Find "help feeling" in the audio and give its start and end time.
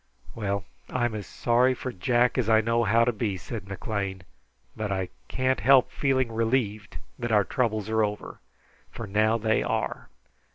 5.59-6.31